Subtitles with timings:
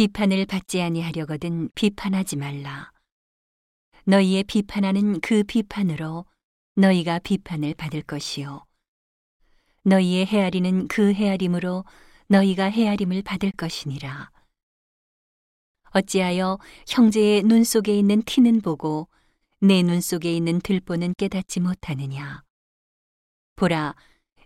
[0.00, 2.92] 비판을 받지 아니하려거든 비판하지 말라.
[4.04, 6.26] 너희의 비판하는 그 비판으로
[6.74, 8.66] 너희가 비판을 받을 것이요.
[9.84, 11.86] 너희의 헤아리는 그 헤아림으로
[12.28, 14.30] 너희가 헤아림을 받을 것이니라.
[15.92, 19.08] 어찌하여 형제의 눈 속에 있는 티는 보고
[19.60, 22.42] 내 눈 속에 있는 들보는 깨닫지 못하느냐.
[23.56, 23.94] 보라,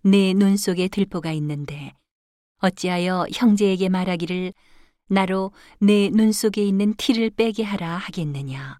[0.05, 1.93] 내 눈 속에 들보가 있는데
[2.59, 4.53] 어찌하여 형제에게 말하기를
[5.14, 5.50] 나로
[5.80, 8.78] 내 눈 속에 있는 티를 빼게 하라 하겠느냐.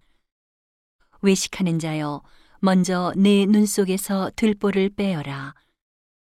[1.21, 2.23] 외식하는 자여,
[2.61, 5.53] 먼저 내 눈 속에서 들보를 빼어라.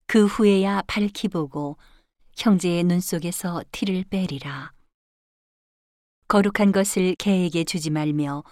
[0.07, 1.77] 그 후에야 밝히 보고
[2.39, 4.73] 형제의 눈 속에서 티를 빼리라.
[6.29, 8.45] 거룩한 것을 개에게 주지 말며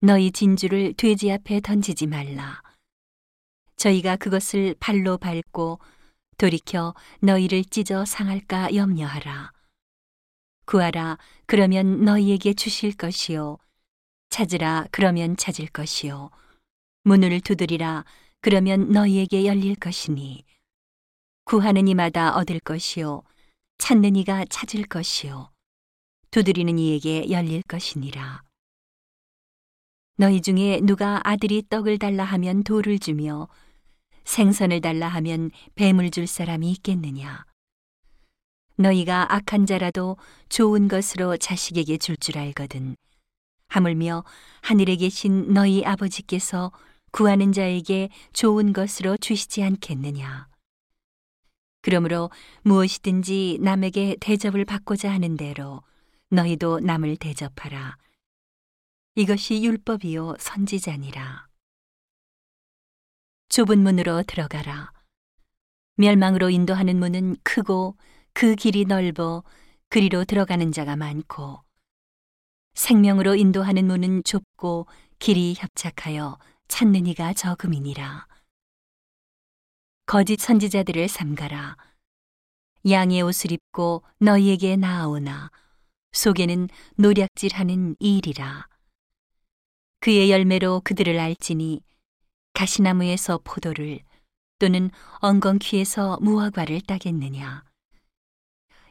[0.00, 2.60] 너희 진주를 돼지 앞에 던지지 말라.
[3.76, 5.78] 저희가 그것을 발로 밟고
[6.36, 9.53] 돌이켜 너희를 찢어 상할까 염려하라.
[10.66, 13.58] 구하라, 그러면 너희에게 주실 것이요.
[14.30, 16.30] 찾으라, 그러면 찾을 것이요.
[17.04, 18.04] 문을 두드리라,
[18.40, 20.44] 그러면 너희에게 열릴 것이니.
[21.44, 23.22] 구하는 이마다 얻을 것이요.
[23.78, 25.50] 찾는 이가 찾을 것이요.
[26.30, 28.42] 두드리는 이에게 열릴 것이니라.
[30.16, 33.48] 너희 중에 누가 아들이 떡을 달라 하면 돌을 주며
[34.24, 37.44] 생선을 달라 하면 뱀을 줄 사람이 있겠느냐?
[38.76, 40.16] 너희가 악한 자라도
[40.48, 42.96] 좋은 것으로 자식에게 줄줄 알거든.
[43.68, 44.24] 하물며
[44.62, 46.72] 하늘에 계신 너희 아버지께서
[47.10, 50.48] 구하는 자에게 좋은 것으로 주시지 않겠느냐?
[51.82, 52.30] 그러므로
[52.62, 55.82] 무엇이든지 남에게 대접을 받고자 하는 대로
[56.30, 57.96] 너희도 남을 대접하라.
[59.16, 61.46] 이것이 율법이요 선지자니라.
[63.48, 64.92] 좁은 문으로 들어가라.
[65.96, 67.96] 멸망으로 인도하는 문은 크고
[68.34, 69.44] 그 길이 넓어
[69.88, 71.60] 그리로 들어가는 자가 많고
[72.74, 74.88] 생명으로 인도하는 문은 좁고
[75.20, 78.26] 길이 협착하여 찾는 이가 적음이니라.
[80.06, 81.76] 거짓 선지자들을 삼가라.
[82.90, 85.52] 양의 옷을 입고 너희에게 나아오나
[86.10, 88.68] 속에는 노략질하는 일이라.
[90.00, 91.82] 그의 열매로 그들을 알지니
[92.52, 94.00] 가시나무에서 포도를
[94.58, 94.90] 또는
[95.20, 97.64] 엉겅퀴에서 무화과를 따겠느냐.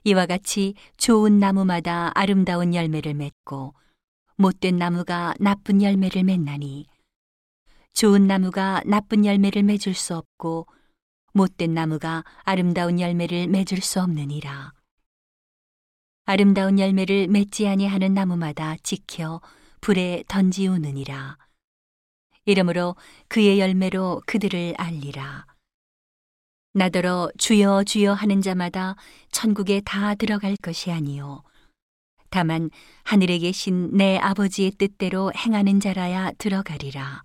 [0.05, 3.73] 이와 같이 좋은 나무마다 아름다운 열매를 맺고
[4.35, 6.87] 못된 나무가 나쁜 열매를 맺나니
[7.93, 10.67] 좋은 나무가 나쁜 열매를 맺을 수 없고
[11.33, 14.73] 못된 나무가 아름다운 열매를 맺을 수 없느니라.
[16.25, 19.41] 아름다운 열매를 맺지 아니하는 나무마다 지켜
[19.81, 21.37] 불에 던지우느니라.
[22.45, 22.95] 이러므로
[23.29, 25.52] 그의 열매로 그들을 알리라.
[26.75, 28.95] 나더러 주여 주여 하는 자마다
[29.31, 31.43] 천국에 다 들어갈 것이 아니요.
[32.31, 32.71] 다만
[33.03, 37.23] 하늘에 계신 내 아버지의 뜻대로 행하는 자라야 들어가리라.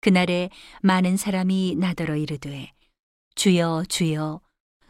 [0.00, 0.48] 그날에
[0.80, 2.72] 많은 사람이 나더러 이르되
[3.34, 4.40] 주여 주여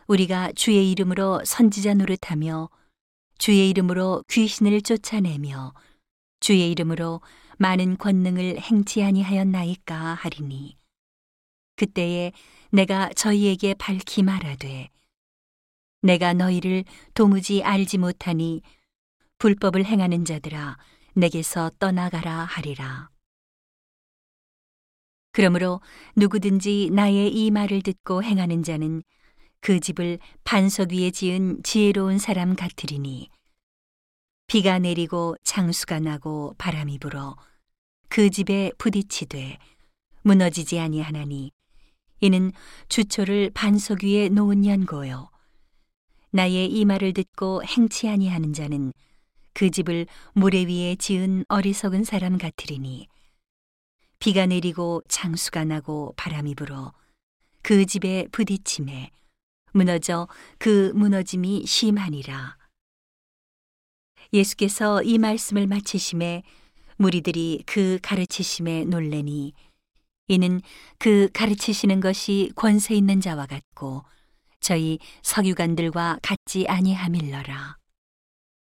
[0.07, 2.71] 우리가 주의 이름으로 선지자 노릇하며
[3.37, 5.75] 주의 이름으로 귀신을 쫓아내며
[6.39, 7.21] 주의 이름으로
[7.59, 10.77] 많은 권능을 행치 아니하였나이까 하리니
[11.77, 12.33] 그때에
[12.71, 14.89] 내가 저희에게 밝히 말하되
[16.03, 16.85] 내가 너희를
[17.15, 18.63] 도무지 알지 못하니
[19.39, 20.77] 불법을 행하는 자들아
[21.15, 23.11] 내게서 떠나가라 하리라.
[25.33, 25.81] 그러므로
[26.17, 29.03] 누구든지 나의 이 말을 듣고 행하는 자는
[29.61, 33.31] 그 집을 반석 위에 지은 지혜로운 사람 같으리니
[34.47, 37.37] 비가 내리고 장수가 나고 바람이 불어
[38.09, 39.59] 그 집에 부딪히되
[40.23, 41.53] 무너지지 아니하나니
[42.23, 42.53] 이는
[42.89, 45.29] 주초를 반석 위에 놓은 연고요
[46.31, 48.93] 나의 이 말을 듣고 행치 아니하는 자는
[49.53, 53.09] 그 집을 모래 위에 지은 어리석은 사람 같으리니
[54.21, 56.93] 비가 내리고 장수가 나고 바람이 불어
[57.61, 59.11] 그 집에 부딪힘에
[59.73, 60.29] 무너져
[60.59, 62.57] 그 무너짐이 심하니라.
[64.33, 66.45] 예수께서 이 말씀을 마치심에
[66.97, 69.55] 무리들이 그 가르치심에 놀래니
[70.29, 70.61] 이는
[70.99, 74.05] 그 가르치시는 것이 권세 있는 자와 같고
[74.61, 77.82] 저희 석유관들과 같지 아니함일러라.